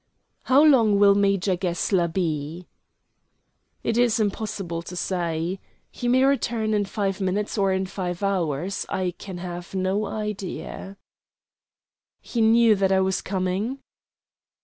[0.45, 2.65] "How long will Major Gessler be?"
[3.83, 5.59] "It is impossible to say.
[5.91, 10.97] He may return in five minutes or in five hours; I can have no idea."
[12.19, 13.77] "He knew that I was coming?"